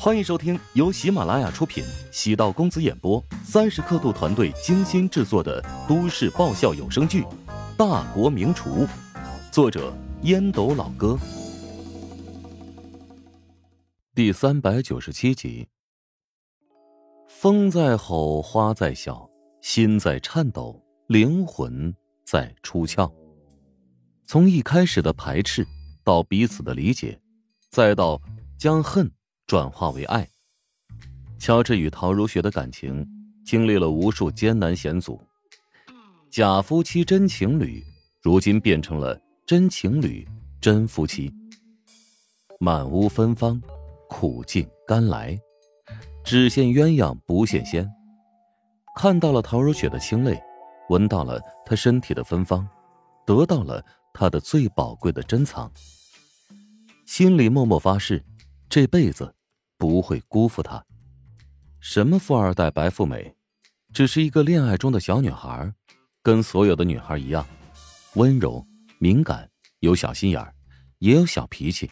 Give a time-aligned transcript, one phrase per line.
[0.00, 7.22] 欢迎收听由喜马拉雅出品、喜道公子演播、三十刻度团队精心制作的都市爆笑有声剧
[7.76, 8.86] 《大国名厨》，
[9.50, 9.92] 作者
[10.22, 11.18] 烟斗老哥，
[14.14, 15.66] 第三百九十七集。
[17.26, 19.28] 风在吼，花在笑，
[19.62, 21.92] 心在颤抖，灵魂
[22.24, 23.12] 在出窍。
[24.24, 25.66] 从一开始的排斥，
[26.04, 27.20] 到彼此的理解，
[27.68, 28.22] 再到
[28.56, 29.10] 将恨。
[29.48, 30.28] 转化为爱。
[31.38, 33.04] 乔治与陶如雪的感情
[33.46, 35.18] 经历了无数艰难险阻，
[36.30, 37.82] 假夫妻真情侣，
[38.20, 40.28] 如今变成了真情侣
[40.60, 41.32] 真夫妻。
[42.60, 43.58] 满屋芬芳，
[44.06, 45.40] 苦尽甘来，
[46.22, 47.90] 只羡鸳鸯不羡仙。
[48.96, 50.38] 看到了陶如雪的清泪，
[50.90, 52.68] 闻到了她身体的芬芳，
[53.24, 55.72] 得到了她的最宝贵的珍藏，
[57.06, 58.22] 心里默默发誓，
[58.68, 59.34] 这辈子。
[59.78, 60.84] 不会辜负他。
[61.80, 63.34] 什么富二代、白富美，
[63.94, 65.72] 只是一个恋爱中的小女孩，
[66.22, 67.46] 跟所有的女孩一样，
[68.16, 68.66] 温柔、
[68.98, 70.52] 敏感，有小心眼儿，
[70.98, 71.88] 也有小脾气。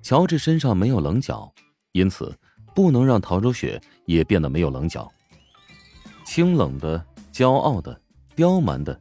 [0.00, 1.52] 乔治身上没有棱角，
[1.90, 2.32] 因此
[2.74, 5.10] 不能让陶如雪也变得没有棱角。
[6.24, 8.00] 清冷的、骄傲的、
[8.36, 8.98] 刁蛮的、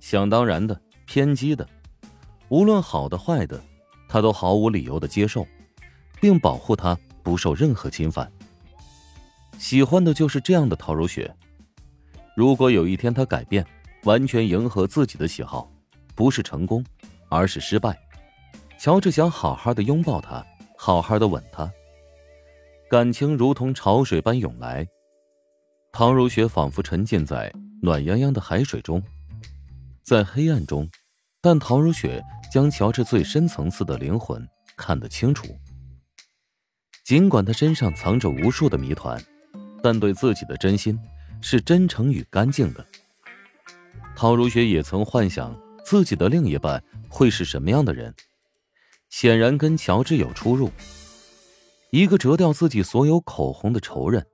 [0.00, 1.66] 想当然的、偏激的，
[2.48, 3.62] 无论好的坏的，
[4.08, 5.46] 他都毫无理由的接受。
[6.22, 8.30] 并保护他不受任何侵犯。
[9.58, 11.34] 喜欢的就是这样的陶如雪。
[12.36, 13.66] 如果有一天他改变，
[14.04, 15.68] 完全迎合自己的喜好，
[16.14, 16.84] 不是成功，
[17.28, 17.98] 而是失败。
[18.78, 21.68] 乔治想好好的拥抱她，好好的吻她。
[22.88, 24.86] 感情如同潮水般涌来，
[25.90, 29.02] 陶如雪仿佛沉浸在暖洋洋的海水中，
[30.04, 30.88] 在黑暗中，
[31.40, 35.46] 但陶如雪将乔治最深层次的灵魂看得清楚。
[37.04, 39.20] 尽管他身上藏着无数的谜团，
[39.82, 40.98] 但对自己的真心
[41.40, 42.86] 是真诚与干净的。
[44.14, 48.14] 陶如雪也曾幻想自己的另一半会是什么样的人，
[49.10, 50.70] 显然跟乔治有出入。
[51.90, 54.24] 一个折掉自己所有口红的仇人，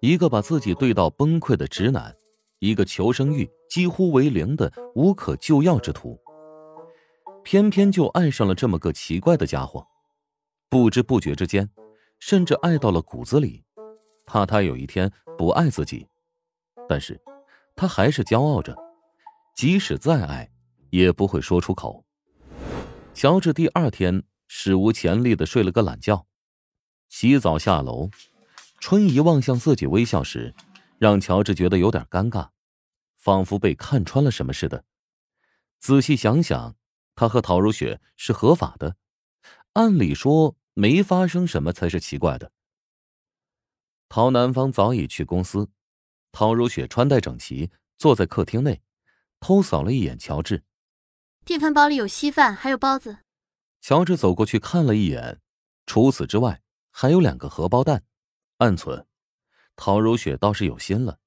[0.00, 2.14] 一个把自己对到崩溃的直男，
[2.60, 6.18] 一个求生欲几乎为零的无可救药之徒，
[7.42, 9.84] 偏偏就爱上了这么个奇怪的家伙。
[10.70, 11.68] 不知不觉之间，
[12.20, 13.64] 甚至爱到了骨子里，
[14.24, 16.06] 怕他有一天不爱自己，
[16.88, 17.20] 但是，
[17.74, 18.78] 他还是骄傲着，
[19.56, 20.48] 即使再爱，
[20.90, 22.04] 也不会说出口。
[23.12, 26.24] 乔治第二天史无前例的睡了个懒觉，
[27.08, 28.08] 洗澡下楼，
[28.78, 30.54] 春怡望向自己微笑时，
[30.98, 32.50] 让乔治觉得有点尴尬，
[33.16, 34.84] 仿佛被看穿了什么似的。
[35.80, 36.76] 仔细想想，
[37.16, 38.94] 他和陶如雪是合法的，
[39.72, 40.54] 按理说。
[40.80, 42.52] 没发生什么才是奇怪的。
[44.08, 45.68] 陶南方早已去公司，
[46.32, 48.80] 陶如雪穿戴整齐，坐在客厅内，
[49.40, 50.64] 偷扫了一眼乔治。
[51.44, 53.18] 电饭煲里有稀饭，还有包子。
[53.82, 55.38] 乔治走过去看了一眼，
[55.84, 58.02] 除此之外还有两个荷包蛋，
[58.56, 59.06] 暗存。
[59.76, 61.18] 陶如雪倒是有心了。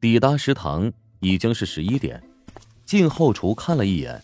[0.00, 2.20] 抵达食堂已经是十一点，
[2.84, 4.20] 进后厨看了一眼，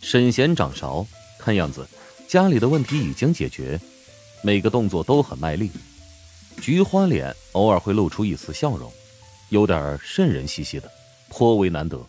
[0.00, 1.06] 沈贤掌勺，
[1.38, 1.86] 看样子。
[2.30, 3.76] 家里的问题已经解决，
[4.40, 5.68] 每个动作都很卖力，
[6.62, 8.88] 菊花脸偶尔会露出一丝笑容，
[9.48, 10.88] 有点瘆人兮兮的，
[11.28, 12.00] 颇为难得。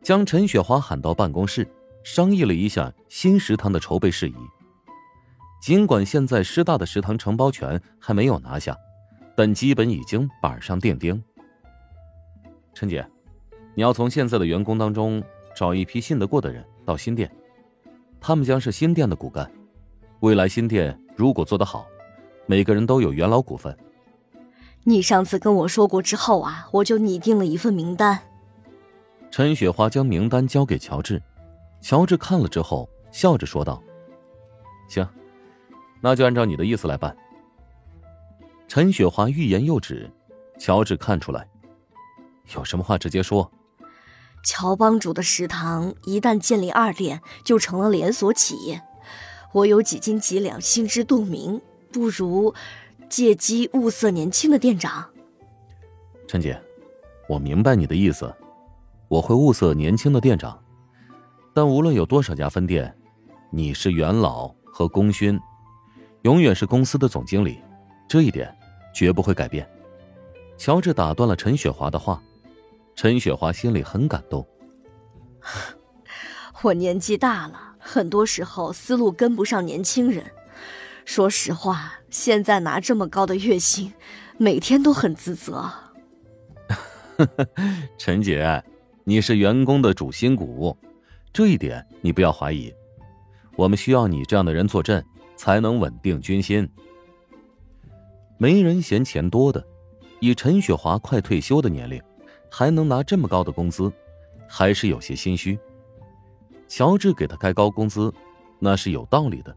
[0.00, 1.66] 将陈雪华喊到办公室，
[2.04, 4.34] 商议了一下新食堂的筹备事宜。
[5.60, 8.78] 尽管现在师大的食堂承包权还没有拿下，
[9.34, 11.20] 但基本已经板上钉钉。
[12.74, 13.04] 陈姐，
[13.74, 15.20] 你要从现在的员工当中
[15.56, 17.28] 找一批信得过的人到新店。
[18.20, 19.50] 他们将是新店的骨干，
[20.20, 21.86] 未来新店如果做得好，
[22.46, 23.76] 每个人都有元老股份。
[24.84, 28.18] 你上次跟我说过之后啊，我就拟定了一份名单。
[29.30, 31.22] 陈雪花将名单交给乔治，
[31.80, 33.82] 乔治看了之后笑着说道
[34.88, 35.06] ：“行，
[36.00, 37.14] 那就按照你的意思来办。”
[38.66, 40.10] 陈雪花欲言又止，
[40.58, 41.46] 乔治看出来，
[42.54, 43.50] 有什么话直接说。
[44.48, 48.82] 乔帮主的食堂一旦建立二店，就成了连锁企业。
[49.52, 51.60] 我有几斤几两，心知肚明，
[51.92, 52.54] 不如
[53.10, 55.06] 借机物色年轻的店长。
[56.26, 56.58] 陈姐，
[57.28, 58.34] 我明白你的意思，
[59.08, 60.58] 我会物色年轻的店长。
[61.54, 62.96] 但无论有多少家分店，
[63.50, 65.38] 你是元老和功勋，
[66.22, 67.60] 永远是公司的总经理，
[68.08, 68.50] 这一点
[68.94, 69.68] 绝不会改变。
[70.56, 72.18] 乔治打断了陈雪华的话。
[72.98, 74.44] 陈雪华心里很感动。
[76.62, 80.24] 我年纪大了，很多时候思路跟不上年轻人，
[81.04, 83.92] 说实话，现在拿这么高的月薪，
[84.36, 85.70] 每天都很自责。
[87.96, 88.64] 陈姐，
[89.04, 90.76] 你是员工的主心骨，
[91.32, 92.74] 这一点你不要怀疑。
[93.54, 95.06] 我们需要你这样的人坐镇，
[95.36, 96.68] 才能稳定军心。
[98.38, 99.64] 没人嫌钱多的，
[100.18, 102.02] 以陈雪华快退休的年龄，
[102.50, 103.92] 还能拿这么高的工资，
[104.46, 105.58] 还是有些心虚。
[106.66, 108.12] 乔治给他开高工资，
[108.58, 109.56] 那是有道理的。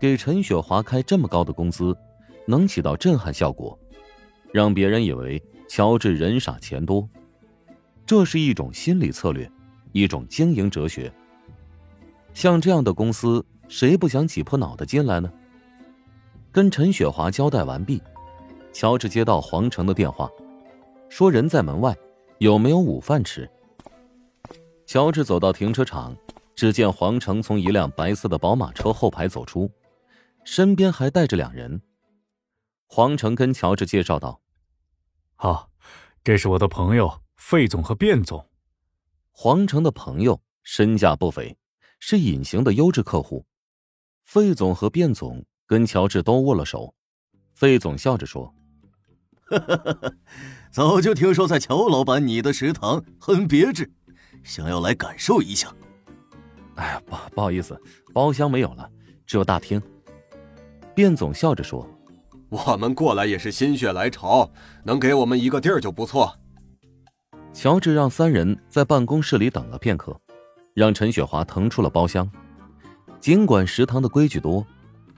[0.00, 1.96] 给陈雪华开这么高的工资，
[2.46, 3.76] 能起到震撼效果，
[4.52, 7.08] 让别人以为乔治人傻钱多。
[8.06, 9.50] 这是一种心理策略，
[9.92, 11.12] 一种经营哲学。
[12.32, 15.30] 像这样的公司，谁不想挤破脑袋进来呢？
[16.52, 18.00] 跟陈雪华交代完毕，
[18.72, 20.30] 乔治接到黄成的电话，
[21.08, 21.96] 说人在门外，
[22.38, 23.48] 有没有午饭吃？
[24.86, 26.16] 乔治走到停车场，
[26.54, 29.70] 只见黄成从一辆白色的宝马车后排走出。
[30.44, 31.80] 身边还带着两人。
[32.86, 34.40] 黄成跟乔治介绍道
[35.36, 35.68] ：“好，
[36.24, 38.46] 这是我的朋友费总和卞总。”
[39.32, 41.56] 黄成的朋友身价不菲，
[42.00, 43.44] 是隐形的优质客户。
[44.24, 46.94] 费总和卞总跟乔治都握了手。
[47.54, 48.54] 费总笑着说
[50.70, 53.90] ：“早就听说在乔老板你的食堂很别致，
[54.42, 55.72] 想要来感受一下。”
[56.76, 57.80] 哎呀，不不好意思，
[58.12, 58.88] 包厢没有了，
[59.26, 59.82] 只有大厅。
[60.94, 61.88] 卞总笑着说
[62.50, 64.50] ：“我们过来也是心血来潮，
[64.84, 66.38] 能给我们一个地儿就不错。”
[67.52, 70.16] 乔治让三人在办公室里等了片刻，
[70.74, 72.30] 让陈雪华腾出了包厢。
[73.20, 74.64] 尽管食堂的规矩多，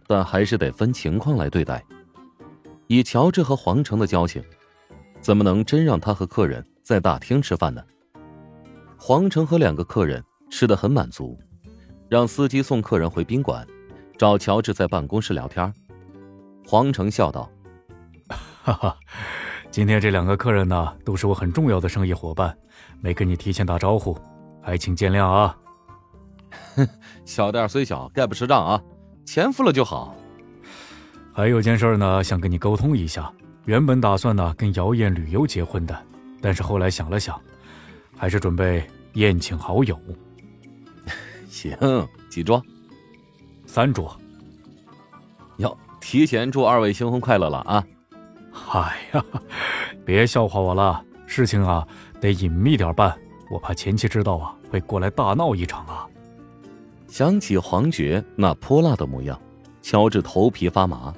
[0.06, 1.85] 但还是得分情况来对待。
[2.91, 4.43] 以乔治和黄成的交情，
[5.21, 7.81] 怎么能真让他和客人在大厅吃饭呢？
[8.99, 10.21] 黄成和两个客人
[10.51, 11.39] 吃的很满足，
[12.09, 13.65] 让司机送客人回宾馆。
[14.19, 15.73] 找乔治在办公室聊天，
[16.67, 17.49] 黄成笑道
[18.65, 18.97] ：“哈哈，
[19.71, 22.59] 今天这两个客人呢，都是我很重要的生意伙伴，
[23.01, 24.19] 没跟你提前打招呼，
[24.61, 25.57] 还请见谅啊。
[26.75, 26.89] 哼，
[27.25, 28.83] 小店虽小，概不吃账啊，
[29.25, 30.13] 钱付了就好。
[31.41, 33.33] 还有件事呢，想跟你沟通一下。
[33.65, 35.99] 原本打算呢跟姚燕旅游结婚的，
[36.39, 37.41] 但是后来想了想，
[38.15, 39.99] 还是准备宴请好友。
[41.49, 41.75] 行，
[42.29, 42.63] 几桌？”
[43.65, 44.15] 三桌，
[45.57, 47.87] 哟，提前祝二位新婚快乐了啊！
[48.73, 49.25] 哎呀，
[50.05, 51.89] 别笑话我了，事情啊
[52.21, 53.19] 得隐秘点办，
[53.51, 56.07] 我怕前妻知道啊会过来大闹一场啊。
[57.09, 59.41] 想起黄觉那泼辣的模样，
[59.81, 61.15] 乔治头皮发麻。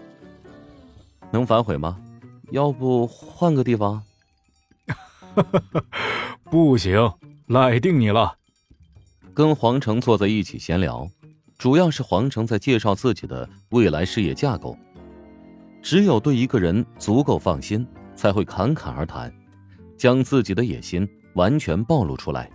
[1.33, 1.99] 能反悔吗？
[2.51, 4.03] 要不换个地方？
[6.51, 7.11] 不行，
[7.47, 8.37] 赖定你了。
[9.35, 11.09] 跟黄成坐在一起闲聊。
[11.57, 14.77] 主要是黄成在介绍自己的未来事业架构，
[15.81, 17.87] 只有对一个人足够放心，
[18.17, 19.33] 才会侃侃而谈，
[19.97, 22.51] 将自己的野心完全暴露出来。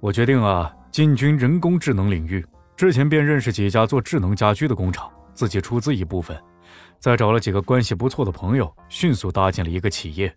[0.00, 2.44] 我决定啊，进军人工智能领域。
[2.76, 6.36] 之前便认识几家做智能家居的工厂，自己出资一部分，
[6.98, 10.34] 再找了几个关系不错的朋友，迅速搭建了一个企业。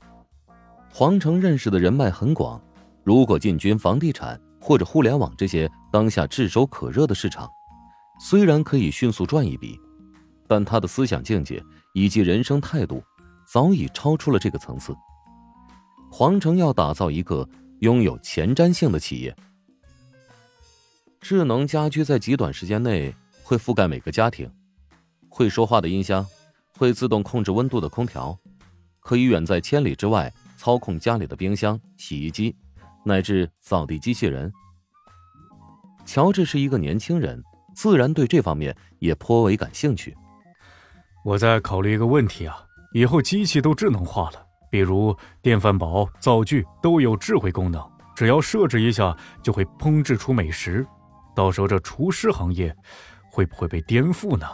[0.91, 2.61] 黄成认识的人脉很广，
[3.03, 4.39] 如果进军房地产。
[4.59, 7.49] 或者互联网这些当下炙手可热的市场，
[8.19, 9.79] 虽然可以迅速赚一笔，
[10.45, 13.01] 但他的思想境界以及人生态度
[13.47, 14.93] 早已超出了这个层次。
[16.11, 17.47] 黄成要打造一个
[17.79, 19.33] 拥有前瞻性的企业，
[21.21, 24.51] 智能家居在极短时间内会覆盖每个家庭，
[25.29, 26.25] 会说话的音箱，
[26.77, 28.37] 会自动控制温度的空调，
[28.99, 32.55] 可以远在千里之外操控家里的冰箱、洗衣机。
[33.03, 34.51] 乃至扫地机器人。
[36.05, 37.41] 乔治是一个年轻人，
[37.73, 40.13] 自然对这方面也颇为感兴趣。
[41.23, 42.57] 我在考虑一个问题啊，
[42.93, 47.81] 以后机器都智能化了，比如电饭煲、灶具都有智慧功能，
[48.13, 50.85] 只要设置一下就会烹制出美食。
[51.33, 52.75] 到时候这厨师行业
[53.31, 54.45] 会不会被颠覆呢？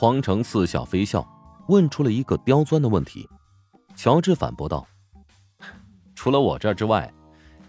[0.00, 1.26] 黄成似笑非笑，
[1.66, 3.28] 问出了一个刁钻的问题。
[3.96, 4.86] 乔治反驳道。
[6.14, 7.12] 除了我这之外，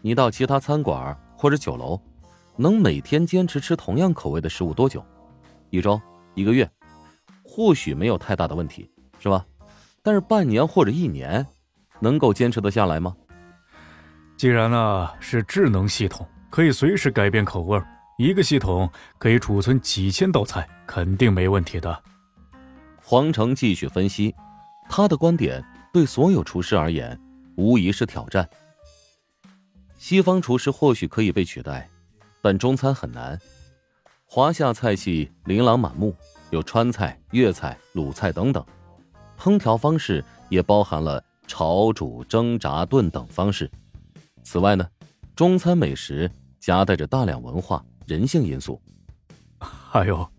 [0.03, 1.99] 你到其他餐馆或者酒楼，
[2.55, 5.03] 能每天坚持吃同样口味的食物多久？
[5.71, 5.99] 一周、
[6.35, 6.69] 一个月，
[7.43, 9.43] 或许没有太大的问题，是吧？
[10.03, 11.43] 但是半年或者一年，
[11.99, 13.15] 能够坚持得下来吗？
[14.37, 17.81] 既然呢是智能系统，可以随时改变口味，
[18.19, 22.03] 一个系统可以储存几千道菜，肯定没问题的。
[23.11, 24.35] 黄成继续分析，
[24.87, 27.19] 他的观点对所有厨师而言。
[27.55, 28.47] 无疑是挑战。
[29.97, 31.89] 西方厨师或许可以被取代，
[32.39, 33.35] 但中餐很难。
[34.27, 36.15] 华夏菜系琳琅满目，
[36.51, 38.63] 有川菜、粤菜、鲁菜等等，
[39.39, 43.67] 烹调方式也包含了炒、煮、蒸、炸、炖等方式。
[44.43, 44.87] 此外呢，
[45.35, 48.79] 中餐美食夹带着大量文化、人性因素。
[49.59, 50.31] 还有，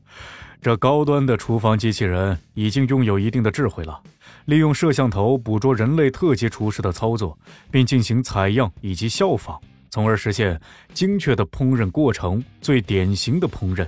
[0.62, 3.98] 这高端的厨房机器人已经拥有一定的智慧了，
[4.44, 7.38] 利用摄像头捕捉人类特级厨师的操作，
[7.70, 9.58] 并进行采样以及效仿。
[9.88, 10.60] 从而实现
[10.92, 13.86] 精确的烹饪过程，最典型的烹饪，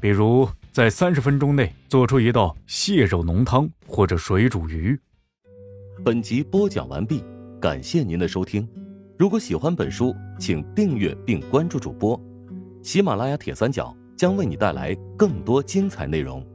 [0.00, 4.98] 比如在三十分钟内做出一道蟹肉浓汤或者水煮鱼。
[6.04, 7.24] 本集播讲完毕，
[7.60, 8.66] 感谢您的收听。
[9.18, 12.18] 如果喜欢本书，请订阅并关注主播。
[12.82, 16.46] 喜马拉雅铁三角将为你带来更多精彩内容。